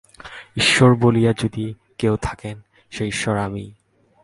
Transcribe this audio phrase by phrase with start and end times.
[0.57, 1.73] ঈশ্বর বলিয়া যদি
[1.97, 2.61] কেহ থাকেন,
[2.91, 3.73] সে ঈশ্বর আমিই।